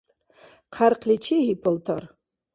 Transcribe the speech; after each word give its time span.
Хъярхъли 0.75 1.17
чегьи 1.23 1.55
палтар! 1.63 2.03